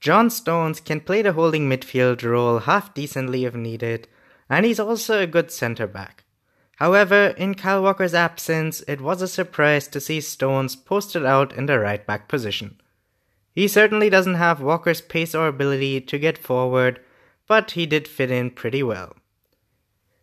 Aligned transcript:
John 0.00 0.30
Stones 0.30 0.80
can 0.80 1.00
play 1.00 1.22
the 1.22 1.32
holding 1.32 1.68
midfield 1.68 2.22
role 2.22 2.60
half 2.60 2.94
decently 2.94 3.44
if 3.44 3.54
needed, 3.54 4.06
and 4.48 4.64
he's 4.64 4.80
also 4.80 5.20
a 5.20 5.26
good 5.26 5.50
centre 5.50 5.86
back. 5.86 6.24
However, 6.76 7.34
in 7.36 7.56
Kyle 7.56 7.82
Walker's 7.82 8.14
absence, 8.14 8.82
it 8.86 9.00
was 9.00 9.20
a 9.20 9.26
surprise 9.26 9.88
to 9.88 10.00
see 10.00 10.20
Stones 10.20 10.76
posted 10.76 11.26
out 11.26 11.52
in 11.52 11.66
the 11.66 11.80
right 11.80 12.06
back 12.06 12.28
position. 12.28 12.80
He 13.52 13.66
certainly 13.66 14.08
doesn't 14.08 14.34
have 14.34 14.62
Walker's 14.62 15.00
pace 15.00 15.34
or 15.34 15.48
ability 15.48 16.00
to 16.02 16.18
get 16.18 16.38
forward, 16.38 17.00
but 17.48 17.72
he 17.72 17.84
did 17.84 18.06
fit 18.06 18.30
in 18.30 18.52
pretty 18.52 18.84
well. 18.84 19.16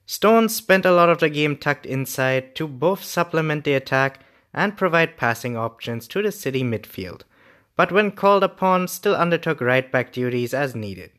Stones 0.06 0.56
spent 0.56 0.86
a 0.86 0.92
lot 0.92 1.10
of 1.10 1.20
the 1.20 1.30
game 1.30 1.58
tucked 1.58 1.86
inside 1.86 2.56
to 2.56 2.68
both 2.68 3.04
supplement 3.04 3.66
the 3.66 3.74
attack 3.74 4.22
and 4.54 4.78
provide 4.78 5.18
passing 5.18 5.58
options 5.58 6.08
to 6.08 6.22
the 6.22 6.32
City 6.32 6.64
midfield, 6.64 7.24
but 7.76 7.92
when 7.92 8.12
called 8.12 8.44
upon, 8.44 8.88
still 8.88 9.16
undertook 9.16 9.60
right 9.62 9.92
back 9.92 10.12
duties 10.12 10.54
as 10.54 10.76
needed. 10.76 11.12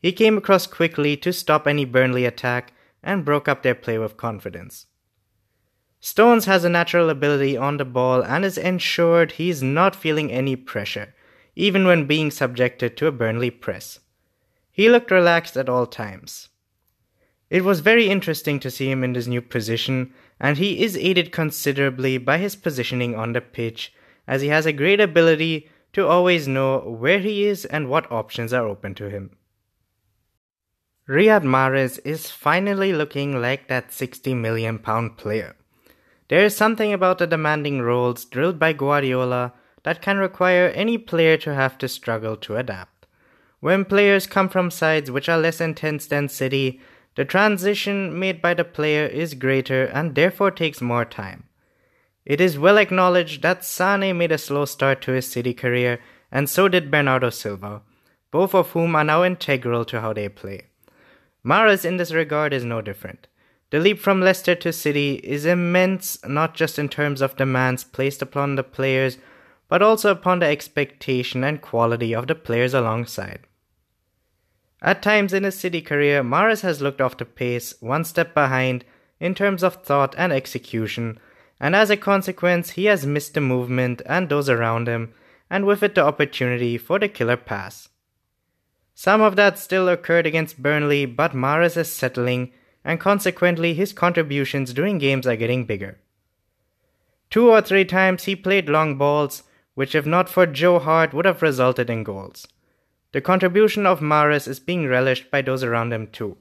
He 0.00 0.12
came 0.12 0.38
across 0.38 0.66
quickly 0.66 1.16
to 1.18 1.32
stop 1.32 1.66
any 1.66 1.84
Burnley 1.84 2.24
attack 2.24 2.72
and 3.02 3.24
broke 3.24 3.48
up 3.48 3.62
their 3.62 3.74
play 3.74 3.98
with 3.98 4.16
confidence. 4.16 4.86
Stones 6.00 6.44
has 6.44 6.64
a 6.64 6.68
natural 6.68 7.10
ability 7.10 7.56
on 7.56 7.76
the 7.76 7.84
ball 7.84 8.22
and 8.22 8.44
is 8.44 8.56
ensured 8.56 9.32
he's 9.32 9.62
not 9.62 9.96
feeling 9.96 10.30
any 10.30 10.54
pressure, 10.54 11.14
even 11.56 11.86
when 11.86 12.06
being 12.06 12.30
subjected 12.30 12.96
to 12.96 13.06
a 13.06 13.12
Burnley 13.12 13.50
press. 13.50 13.98
He 14.70 14.88
looked 14.88 15.10
relaxed 15.10 15.56
at 15.56 15.68
all 15.68 15.86
times. 15.86 16.50
It 17.50 17.64
was 17.64 17.80
very 17.80 18.08
interesting 18.08 18.60
to 18.60 18.70
see 18.70 18.90
him 18.90 19.02
in 19.02 19.14
his 19.14 19.26
new 19.26 19.40
position, 19.40 20.12
and 20.38 20.58
he 20.58 20.84
is 20.84 20.96
aided 20.96 21.32
considerably 21.32 22.18
by 22.18 22.38
his 22.38 22.54
positioning 22.54 23.16
on 23.16 23.32
the 23.32 23.40
pitch, 23.40 23.92
as 24.28 24.42
he 24.42 24.48
has 24.48 24.66
a 24.66 24.72
great 24.72 25.00
ability 25.00 25.68
to 25.98 26.06
always 26.06 26.46
know 26.46 26.78
where 26.78 27.18
he 27.18 27.44
is 27.44 27.64
and 27.64 27.88
what 27.88 28.12
options 28.12 28.52
are 28.52 28.68
open 28.68 28.94
to 28.94 29.10
him. 29.10 29.36
Riyad 31.08 31.42
Mahrez 31.42 31.98
is 32.04 32.30
finally 32.30 32.92
looking 32.92 33.40
like 33.40 33.66
that 33.66 33.92
60 33.92 34.34
million 34.34 34.78
pound 34.78 35.16
player. 35.16 35.56
There 36.28 36.44
is 36.44 36.56
something 36.56 36.92
about 36.92 37.18
the 37.18 37.26
demanding 37.26 37.82
roles 37.82 38.24
drilled 38.24 38.60
by 38.60 38.74
Guardiola 38.74 39.54
that 39.82 40.00
can 40.00 40.18
require 40.18 40.68
any 40.68 40.98
player 40.98 41.36
to 41.38 41.52
have 41.52 41.76
to 41.78 41.88
struggle 41.88 42.36
to 42.36 42.56
adapt. 42.56 43.06
When 43.58 43.84
players 43.84 44.28
come 44.28 44.48
from 44.48 44.70
sides 44.70 45.10
which 45.10 45.28
are 45.28 45.38
less 45.38 45.60
intense 45.60 46.06
than 46.06 46.28
City, 46.28 46.80
the 47.16 47.24
transition 47.24 48.16
made 48.16 48.40
by 48.40 48.54
the 48.54 48.64
player 48.64 49.06
is 49.06 49.34
greater 49.34 49.86
and 49.86 50.14
therefore 50.14 50.52
takes 50.52 50.80
more 50.80 51.04
time. 51.04 51.47
It 52.28 52.42
is 52.42 52.58
well 52.58 52.76
acknowledged 52.76 53.40
that 53.40 53.64
Sane 53.64 54.18
made 54.18 54.32
a 54.32 54.36
slow 54.36 54.66
start 54.66 55.00
to 55.02 55.12
his 55.12 55.26
City 55.26 55.54
career, 55.54 55.98
and 56.30 56.48
so 56.48 56.68
did 56.68 56.90
Bernardo 56.90 57.30
Silva, 57.30 57.80
both 58.30 58.54
of 58.54 58.72
whom 58.72 58.94
are 58.94 59.02
now 59.02 59.24
integral 59.24 59.86
to 59.86 60.02
how 60.02 60.12
they 60.12 60.28
play. 60.28 60.66
Mahrez 61.42 61.86
in 61.86 61.96
this 61.96 62.12
regard 62.12 62.52
is 62.52 62.64
no 62.64 62.82
different. 62.82 63.28
The 63.70 63.78
leap 63.78 63.98
from 63.98 64.20
Leicester 64.20 64.54
to 64.56 64.74
City 64.74 65.14
is 65.24 65.46
immense, 65.46 66.18
not 66.26 66.54
just 66.54 66.78
in 66.78 66.90
terms 66.90 67.22
of 67.22 67.36
demands 67.36 67.82
placed 67.82 68.20
upon 68.20 68.56
the 68.56 68.62
players, 68.62 69.16
but 69.66 69.80
also 69.80 70.10
upon 70.10 70.40
the 70.40 70.46
expectation 70.46 71.42
and 71.42 71.62
quality 71.62 72.14
of 72.14 72.26
the 72.26 72.34
players 72.34 72.74
alongside. 72.74 73.46
At 74.82 75.02
times 75.02 75.32
in 75.32 75.44
his 75.44 75.58
City 75.58 75.80
career, 75.80 76.22
Mahrez 76.22 76.60
has 76.60 76.82
looked 76.82 77.00
off 77.00 77.16
the 77.16 77.24
pace, 77.24 77.74
one 77.80 78.04
step 78.04 78.34
behind, 78.34 78.84
in 79.18 79.34
terms 79.34 79.62
of 79.62 79.76
thought 79.76 80.14
and 80.18 80.30
execution, 80.30 81.18
and 81.60 81.74
as 81.74 81.90
a 81.90 81.96
consequence, 81.96 82.70
he 82.70 82.84
has 82.86 83.06
missed 83.06 83.34
the 83.34 83.40
movement 83.40 84.02
and 84.06 84.28
those 84.28 84.48
around 84.48 84.88
him, 84.88 85.12
and 85.50 85.64
with 85.64 85.82
it 85.82 85.94
the 85.94 86.04
opportunity 86.04 86.78
for 86.78 86.98
the 86.98 87.08
killer 87.08 87.36
pass. 87.36 87.88
Some 88.94 89.20
of 89.20 89.36
that 89.36 89.58
still 89.58 89.88
occurred 89.88 90.26
against 90.26 90.62
Burnley, 90.62 91.06
but 91.06 91.32
Mahrez 91.32 91.76
is 91.76 91.90
settling, 91.92 92.52
and 92.84 92.98
consequently, 92.98 93.74
his 93.74 93.92
contributions 93.92 94.72
during 94.72 94.98
games 94.98 95.26
are 95.26 95.36
getting 95.36 95.64
bigger. 95.64 95.98
Two 97.30 97.50
or 97.50 97.60
three 97.60 97.84
times 97.84 98.24
he 98.24 98.34
played 98.34 98.68
long 98.68 98.96
balls, 98.96 99.42
which, 99.74 99.94
if 99.94 100.06
not 100.06 100.28
for 100.28 100.46
Joe 100.46 100.78
Hart, 100.78 101.12
would 101.12 101.26
have 101.26 101.42
resulted 101.42 101.90
in 101.90 102.02
goals. 102.02 102.46
The 103.12 103.20
contribution 103.20 103.86
of 103.86 104.00
Mahrez 104.00 104.48
is 104.48 104.60
being 104.60 104.86
relished 104.86 105.30
by 105.30 105.42
those 105.42 105.62
around 105.62 105.92
him 105.92 106.08
too. 106.08 106.36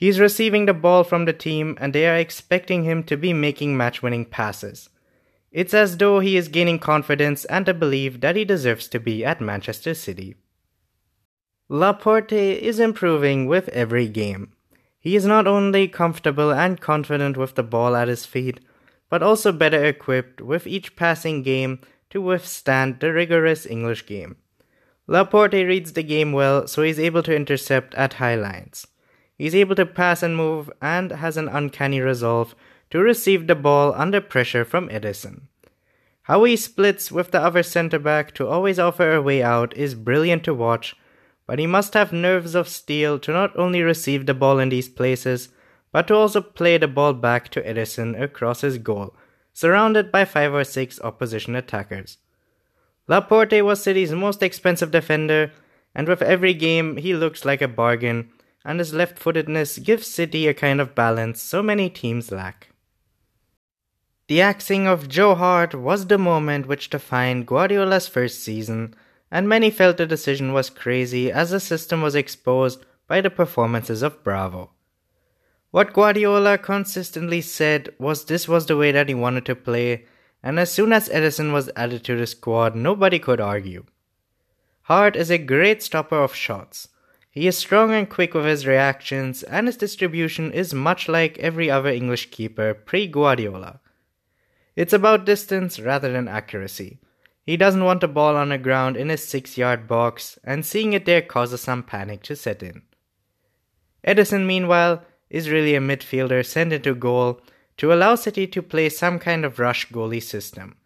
He 0.00 0.08
is 0.08 0.18
receiving 0.18 0.64
the 0.64 0.72
ball 0.72 1.04
from 1.04 1.26
the 1.26 1.34
team 1.34 1.76
and 1.78 1.92
they 1.92 2.08
are 2.08 2.16
expecting 2.16 2.84
him 2.84 3.02
to 3.02 3.18
be 3.18 3.34
making 3.34 3.76
match 3.76 4.02
winning 4.02 4.24
passes. 4.24 4.88
It's 5.52 5.74
as 5.74 5.98
though 5.98 6.20
he 6.20 6.38
is 6.38 6.48
gaining 6.48 6.78
confidence 6.78 7.44
and 7.44 7.68
a 7.68 7.74
belief 7.74 8.18
that 8.22 8.34
he 8.34 8.46
deserves 8.46 8.88
to 8.88 8.98
be 8.98 9.26
at 9.26 9.42
Manchester 9.42 9.92
City. 9.92 10.36
Laporte 11.68 12.32
is 12.32 12.80
improving 12.80 13.44
with 13.44 13.68
every 13.68 14.08
game. 14.08 14.54
He 14.98 15.16
is 15.16 15.26
not 15.26 15.46
only 15.46 15.86
comfortable 15.86 16.50
and 16.50 16.80
confident 16.80 17.36
with 17.36 17.54
the 17.54 17.62
ball 17.62 17.94
at 17.94 18.08
his 18.08 18.24
feet, 18.24 18.58
but 19.10 19.22
also 19.22 19.52
better 19.52 19.84
equipped 19.84 20.40
with 20.40 20.66
each 20.66 20.96
passing 20.96 21.42
game 21.42 21.78
to 22.08 22.22
withstand 22.22 23.00
the 23.00 23.12
rigorous 23.12 23.66
English 23.66 24.06
game. 24.06 24.36
Laporte 25.06 25.52
reads 25.52 25.92
the 25.92 26.02
game 26.02 26.32
well, 26.32 26.66
so 26.66 26.80
he's 26.80 26.98
able 26.98 27.22
to 27.22 27.36
intercept 27.36 27.94
at 27.96 28.14
high 28.14 28.36
lines. 28.36 28.86
He's 29.40 29.54
able 29.54 29.74
to 29.76 29.86
pass 29.86 30.22
and 30.22 30.36
move 30.36 30.70
and 30.82 31.12
has 31.12 31.38
an 31.38 31.48
uncanny 31.48 31.98
resolve 31.98 32.54
to 32.90 32.98
receive 32.98 33.46
the 33.46 33.54
ball 33.54 33.94
under 33.94 34.20
pressure 34.20 34.66
from 34.66 34.90
Ederson. 34.90 35.44
How 36.24 36.44
he 36.44 36.56
splits 36.56 37.10
with 37.10 37.30
the 37.30 37.40
other 37.40 37.62
centre 37.62 37.98
back 37.98 38.34
to 38.34 38.46
always 38.46 38.78
offer 38.78 39.14
a 39.14 39.22
way 39.22 39.42
out 39.42 39.74
is 39.74 39.94
brilliant 39.94 40.44
to 40.44 40.52
watch, 40.52 40.94
but 41.46 41.58
he 41.58 41.66
must 41.66 41.94
have 41.94 42.12
nerves 42.12 42.54
of 42.54 42.68
steel 42.68 43.18
to 43.20 43.32
not 43.32 43.56
only 43.56 43.80
receive 43.80 44.26
the 44.26 44.34
ball 44.34 44.58
in 44.58 44.68
these 44.68 44.90
places, 44.90 45.48
but 45.90 46.06
to 46.08 46.14
also 46.14 46.42
play 46.42 46.76
the 46.76 46.86
ball 46.86 47.14
back 47.14 47.48
to 47.48 47.62
Ederson 47.62 48.20
across 48.20 48.60
his 48.60 48.76
goal, 48.76 49.16
surrounded 49.54 50.12
by 50.12 50.26
five 50.26 50.52
or 50.52 50.64
six 50.64 51.00
opposition 51.00 51.56
attackers. 51.56 52.18
Laporte 53.08 53.64
was 53.64 53.82
City's 53.82 54.12
most 54.12 54.42
expensive 54.42 54.90
defender, 54.90 55.50
and 55.94 56.08
with 56.08 56.20
every 56.20 56.52
game 56.52 56.98
he 56.98 57.14
looks 57.14 57.46
like 57.46 57.62
a 57.62 57.68
bargain, 57.68 58.30
and 58.64 58.78
his 58.78 58.92
left 58.92 59.18
footedness 59.18 59.78
gives 59.78 60.06
City 60.06 60.46
a 60.46 60.54
kind 60.54 60.80
of 60.80 60.94
balance 60.94 61.40
so 61.40 61.62
many 61.62 61.88
teams 61.88 62.30
lack. 62.30 62.68
The 64.28 64.40
axing 64.40 64.86
of 64.86 65.08
Joe 65.08 65.34
Hart 65.34 65.74
was 65.74 66.06
the 66.06 66.18
moment 66.18 66.66
which 66.66 66.90
defined 66.90 67.46
Guardiola's 67.46 68.06
first 68.06 68.44
season, 68.44 68.94
and 69.30 69.48
many 69.48 69.70
felt 69.70 69.96
the 69.96 70.06
decision 70.06 70.52
was 70.52 70.70
crazy 70.70 71.32
as 71.32 71.50
the 71.50 71.60
system 71.60 72.02
was 72.02 72.14
exposed 72.14 72.84
by 73.08 73.20
the 73.20 73.30
performances 73.30 74.02
of 74.02 74.22
Bravo. 74.22 74.70
What 75.72 75.92
Guardiola 75.92 76.58
consistently 76.58 77.40
said 77.40 77.94
was 77.98 78.24
this 78.24 78.46
was 78.46 78.66
the 78.66 78.76
way 78.76 78.92
that 78.92 79.08
he 79.08 79.14
wanted 79.14 79.46
to 79.46 79.56
play, 79.56 80.06
and 80.42 80.58
as 80.58 80.70
soon 80.70 80.92
as 80.92 81.08
Ederson 81.08 81.52
was 81.52 81.70
added 81.74 82.04
to 82.04 82.16
the 82.16 82.26
squad, 82.26 82.74
nobody 82.74 83.18
could 83.18 83.40
argue. 83.40 83.84
Hart 84.82 85.16
is 85.16 85.30
a 85.30 85.38
great 85.38 85.82
stopper 85.82 86.22
of 86.22 86.34
shots. 86.34 86.88
He 87.30 87.46
is 87.46 87.56
strong 87.56 87.92
and 87.92 88.10
quick 88.10 88.34
with 88.34 88.44
his 88.44 88.66
reactions, 88.66 89.44
and 89.44 89.68
his 89.68 89.76
distribution 89.76 90.52
is 90.52 90.74
much 90.74 91.08
like 91.08 91.38
every 91.38 91.70
other 91.70 91.90
English 91.90 92.30
keeper 92.30 92.74
pre 92.74 93.06
Guardiola. 93.06 93.80
It's 94.74 94.92
about 94.92 95.26
distance 95.26 95.78
rather 95.78 96.10
than 96.10 96.26
accuracy. 96.26 96.98
He 97.44 97.56
doesn't 97.56 97.84
want 97.84 98.02
a 98.02 98.08
ball 98.08 98.36
on 98.36 98.48
the 98.48 98.58
ground 98.58 98.96
in 98.96 99.08
his 99.08 99.26
six 99.26 99.56
yard 99.56 99.86
box, 99.86 100.38
and 100.42 100.66
seeing 100.66 100.92
it 100.92 101.04
there 101.04 101.22
causes 101.22 101.60
some 101.60 101.84
panic 101.84 102.22
to 102.24 102.34
set 102.34 102.62
in. 102.62 102.82
Ederson, 104.06 104.46
meanwhile, 104.46 105.02
is 105.28 105.50
really 105.50 105.74
a 105.76 105.80
midfielder 105.80 106.44
sent 106.44 106.72
into 106.72 106.94
goal 106.94 107.40
to 107.76 107.92
allow 107.92 108.14
City 108.14 108.46
to 108.48 108.62
play 108.62 108.88
some 108.88 109.18
kind 109.18 109.44
of 109.44 109.58
rush 109.58 109.88
goalie 109.88 110.22
system. 110.22 110.76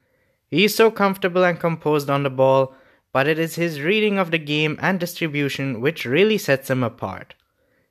He 0.48 0.64
is 0.64 0.74
so 0.74 0.90
comfortable 0.90 1.42
and 1.42 1.58
composed 1.58 2.10
on 2.10 2.22
the 2.22 2.30
ball, 2.30 2.74
but 3.14 3.28
it 3.28 3.38
is 3.38 3.54
his 3.54 3.80
reading 3.80 4.18
of 4.18 4.32
the 4.32 4.38
game 4.38 4.76
and 4.82 4.98
distribution 4.98 5.80
which 5.80 6.04
really 6.04 6.36
sets 6.36 6.68
him 6.68 6.82
apart. 6.82 7.36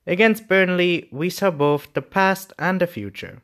Against 0.05 0.49
Burnley, 0.49 1.07
we 1.13 1.29
saw 1.29 1.49
both 1.49 1.93
the 1.93 2.01
past 2.01 2.51
and 2.59 2.81
the 2.81 2.87
future. 2.87 3.41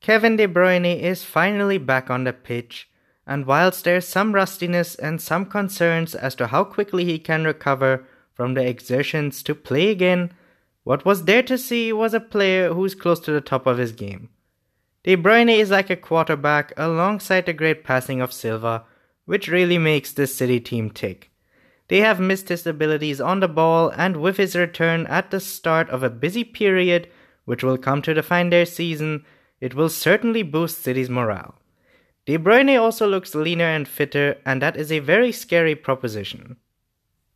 Kevin 0.00 0.36
De 0.36 0.48
Bruyne 0.48 0.98
is 0.98 1.22
finally 1.22 1.76
back 1.76 2.08
on 2.08 2.24
the 2.24 2.32
pitch, 2.32 2.88
and 3.26 3.44
whilst 3.44 3.84
there's 3.84 4.08
some 4.08 4.34
rustiness 4.34 4.94
and 4.94 5.20
some 5.20 5.44
concerns 5.44 6.14
as 6.14 6.34
to 6.36 6.46
how 6.46 6.64
quickly 6.64 7.04
he 7.04 7.18
can 7.18 7.44
recover 7.44 8.06
from 8.32 8.54
the 8.54 8.66
exertions 8.66 9.42
to 9.42 9.54
play 9.54 9.90
again, 9.90 10.32
what 10.82 11.04
was 11.04 11.26
there 11.26 11.42
to 11.42 11.58
see 11.58 11.92
was 11.92 12.14
a 12.14 12.20
player 12.20 12.72
who's 12.72 12.94
close 12.94 13.20
to 13.20 13.32
the 13.32 13.42
top 13.42 13.66
of 13.66 13.76
his 13.76 13.92
game. 13.92 14.30
De 15.04 15.14
Bruyne 15.14 15.58
is 15.58 15.70
like 15.70 15.90
a 15.90 15.96
quarterback 15.96 16.72
alongside 16.78 17.44
the 17.44 17.52
great 17.52 17.84
passing 17.84 18.22
of 18.22 18.32
Silva, 18.32 18.86
which 19.24 19.48
really 19.48 19.78
makes 19.78 20.12
this 20.12 20.34
City 20.34 20.60
team 20.60 20.90
tick. 20.90 21.30
They 21.88 21.98
have 22.00 22.20
missed 22.20 22.48
his 22.48 22.66
abilities 22.66 23.20
on 23.20 23.40
the 23.40 23.48
ball, 23.48 23.90
and 23.90 24.16
with 24.16 24.36
his 24.36 24.56
return 24.56 25.06
at 25.08 25.30
the 25.30 25.40
start 25.40 25.90
of 25.90 26.02
a 26.02 26.10
busy 26.10 26.44
period, 26.44 27.08
which 27.44 27.62
will 27.62 27.78
come 27.78 28.02
to 28.02 28.14
define 28.14 28.50
their 28.50 28.66
season, 28.66 29.24
it 29.60 29.74
will 29.74 29.88
certainly 29.88 30.42
boost 30.42 30.82
City's 30.82 31.10
morale. 31.10 31.54
De 32.24 32.36
Bruyne 32.36 32.80
also 32.80 33.06
looks 33.06 33.34
leaner 33.34 33.64
and 33.64 33.88
fitter, 33.88 34.38
and 34.46 34.62
that 34.62 34.76
is 34.76 34.92
a 34.92 35.00
very 35.00 35.32
scary 35.32 35.74
proposition. 35.74 36.56